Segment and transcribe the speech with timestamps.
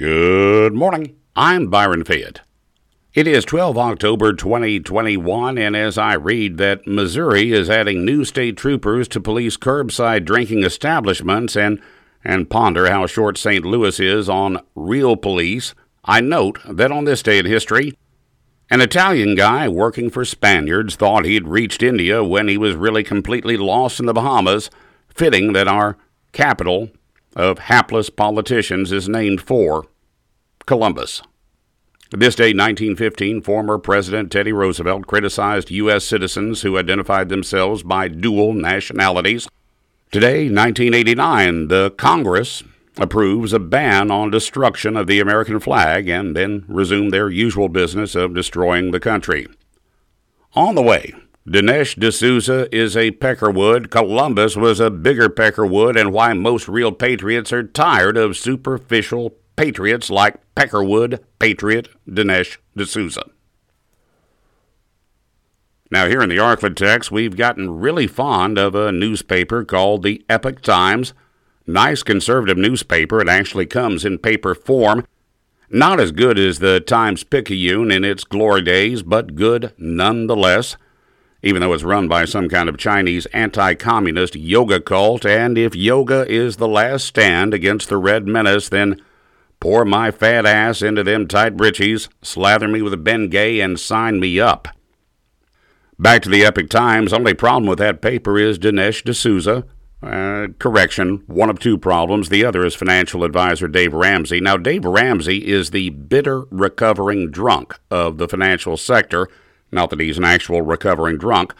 [0.00, 1.16] Good morning.
[1.36, 2.40] I'm Byron Fayette.
[3.12, 8.56] It is 12 October 2021, and as I read that Missouri is adding new state
[8.56, 11.82] troopers to police curbside drinking establishments and,
[12.24, 13.62] and ponder how short St.
[13.62, 17.92] Louis is on real police, I note that on this day in history,
[18.70, 23.58] an Italian guy working for Spaniards thought he'd reached India when he was really completely
[23.58, 24.70] lost in the Bahamas,
[25.14, 25.98] fitting that our
[26.32, 26.88] capital
[27.36, 29.84] of hapless politicians is named for
[30.70, 31.20] Columbus.
[32.12, 36.04] This day, 1915, former President Teddy Roosevelt criticized U.S.
[36.04, 39.48] citizens who identified themselves by dual nationalities.
[40.12, 42.62] Today, 1989, the Congress
[42.98, 48.14] approves a ban on destruction of the American flag and then resume their usual business
[48.14, 49.48] of destroying the country.
[50.54, 51.12] On the way,
[51.48, 57.52] Dinesh D'Souza is a peckerwood, Columbus was a bigger peckerwood, and why most real patriots
[57.52, 63.24] are tired of superficial patriots like Peckerwood Patriot Dinesh D'Souza.
[65.90, 70.62] Now, here in the Arklatex, we've gotten really fond of a newspaper called the Epoch
[70.62, 71.12] Times.
[71.66, 73.20] Nice conservative newspaper.
[73.20, 75.04] It actually comes in paper form.
[75.68, 80.76] Not as good as the Times Picayune in its glory days, but good nonetheless
[81.42, 85.24] even though it's run by some kind of Chinese anti communist yoga cult.
[85.24, 89.00] And if yoga is the last stand against the Red Menace, then
[89.60, 94.18] pour my fat ass into them tight britches, slather me with a Bengay, and sign
[94.18, 94.68] me up.
[95.98, 97.12] Back to the Epoch Times.
[97.12, 99.64] Only problem with that paper is Dinesh D'Souza.
[100.02, 102.30] Uh, correction, one of two problems.
[102.30, 104.40] The other is financial advisor Dave Ramsey.
[104.40, 109.28] Now, Dave Ramsey is the bitter recovering drunk of the financial sector
[109.72, 111.54] not that he's an actual recovering drunk,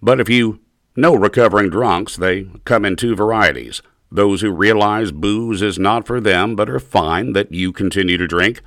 [0.00, 0.60] but if you
[0.96, 3.82] know recovering drunks, they come in two varieties.
[4.10, 8.26] Those who realize booze is not for them but are fine that you continue to
[8.26, 8.62] drink,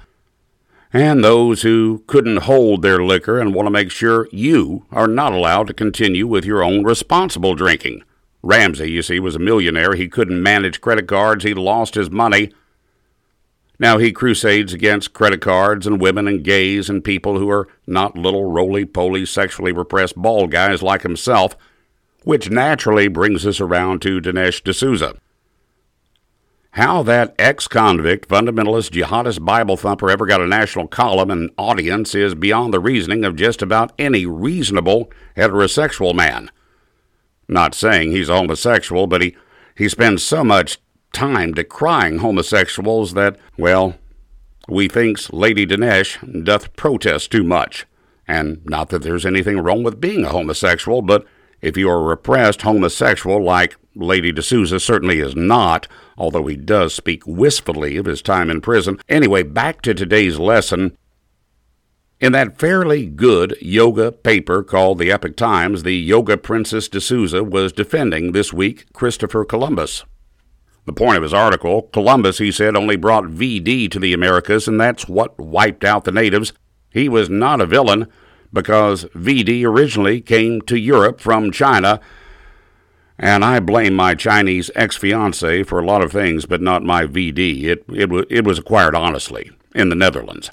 [0.93, 5.33] and those who couldn't hold their liquor and want to make sure you are not
[5.33, 8.03] allowed to continue with your own responsible drinking.
[8.43, 9.93] Ramsey, you see, was a millionaire.
[9.93, 11.43] He couldn't manage credit cards.
[11.43, 12.51] He lost his money.
[13.79, 18.17] Now he crusades against credit cards and women and gays and people who are not
[18.17, 21.55] little roly poly sexually repressed bald guys like himself,
[22.23, 25.15] which naturally brings us around to Dinesh D'Souza.
[26.75, 32.15] How that ex convict, fundamentalist, jihadist Bible thumper ever got a national column and audience
[32.15, 36.49] is beyond the reasoning of just about any reasonable heterosexual man.
[37.49, 39.35] Not saying he's a homosexual, but he,
[39.75, 40.77] he spends so much
[41.11, 43.95] time decrying homosexuals that, well,
[44.69, 47.85] we thinks Lady Dinesh doth protest too much.
[48.29, 51.25] And not that there's anything wrong with being a homosexual, but
[51.59, 55.87] if you are a repressed homosexual like Lady D'Souza certainly is not,
[56.17, 58.99] although he does speak wistfully of his time in prison.
[59.09, 60.95] Anyway, back to today's lesson.
[62.19, 67.73] In that fairly good yoga paper called the Epoch Times, the yoga princess D'Souza was
[67.73, 70.05] defending this week Christopher Columbus.
[70.85, 74.79] The point of his article Columbus, he said, only brought VD to the Americas, and
[74.79, 76.53] that's what wiped out the natives.
[76.91, 78.07] He was not a villain
[78.53, 81.99] because VD originally came to Europe from China.
[83.21, 87.05] And I blame my Chinese ex fiancee for a lot of things, but not my
[87.05, 87.65] VD.
[87.65, 90.49] It, it, it was acquired honestly in the Netherlands.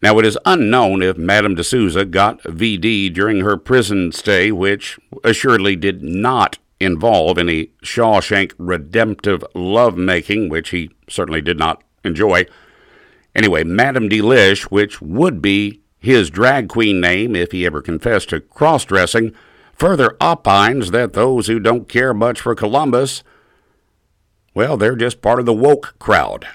[0.00, 5.74] Now, it is unknown if Madame D'Souza got VD during her prison stay, which assuredly
[5.74, 12.46] did not involve any Shawshank redemptive lovemaking, which he certainly did not enjoy.
[13.34, 18.40] Anyway, Madame Delish, which would be his drag queen name if he ever confessed to
[18.40, 19.34] cross dressing,
[19.80, 23.24] further opines that those who don't care much for Columbus,
[24.52, 26.46] well, they're just part of the woke crowd.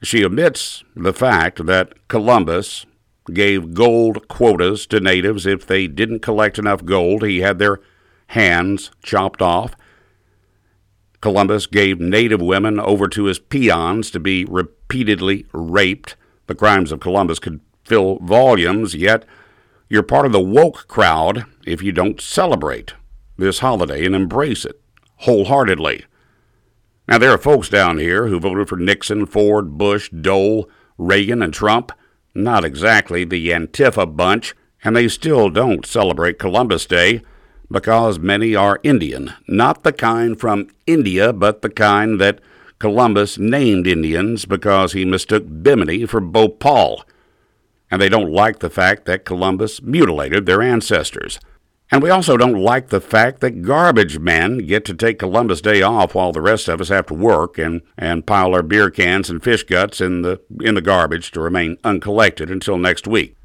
[0.00, 2.86] She omits the fact that Columbus
[3.34, 7.24] gave gold quotas to natives if they didn't collect enough gold.
[7.24, 7.80] He had their
[8.28, 9.74] hands chopped off.
[11.20, 16.14] Columbus gave native women over to his peons to be repeatedly raped.
[16.46, 19.24] The crimes of Columbus could fill volumes, yet
[19.88, 22.94] you're part of the woke crowd if you don't celebrate
[23.36, 24.80] this holiday and embrace it
[25.18, 26.04] wholeheartedly.
[27.08, 30.68] Now, there are folks down here who voted for Nixon, Ford, Bush, Dole,
[30.98, 31.92] Reagan, and Trump.
[32.34, 37.22] Not exactly the Antifa bunch, and they still don't celebrate Columbus Day
[37.70, 42.40] because many are Indian, not the kind from India, but the kind that
[42.78, 47.04] Columbus named Indians because he mistook Bimini for Bhopal.
[47.90, 51.38] And they don't like the fact that Columbus mutilated their ancestors.
[51.90, 55.82] And we also don't like the fact that garbage men get to take Columbus Day
[55.82, 59.30] off while the rest of us have to work and, and pile our beer cans
[59.30, 63.36] and fish guts in the in the garbage to remain uncollected until next week.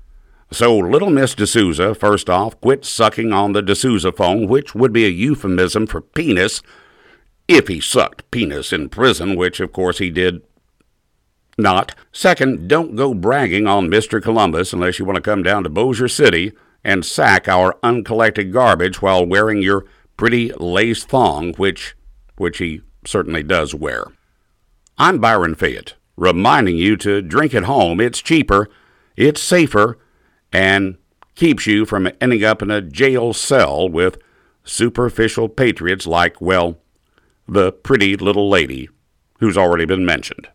[0.52, 5.06] So little Miss D'Souza, first off, quit sucking on the D'Souza phone, which would be
[5.06, 6.62] a euphemism for penis,
[7.48, 10.42] if he sucked penis in prison, which of course he did
[11.62, 11.96] not.
[12.12, 14.22] Second, don't go bragging on Mr.
[14.22, 16.52] Columbus unless you want to come down to Bossier City
[16.84, 19.86] and sack our uncollected garbage while wearing your
[20.18, 21.96] pretty lace thong, which
[22.38, 24.06] which he certainly does wear.
[24.98, 28.00] I'm Byron Fayette, reminding you to drink at home.
[28.00, 28.68] It's cheaper,
[29.16, 29.98] it's safer,
[30.52, 30.98] and
[31.36, 34.18] keeps you from ending up in a jail cell with
[34.64, 36.78] superficial patriots like, well,
[37.48, 38.90] the pretty little lady
[39.40, 40.48] who's already been mentioned.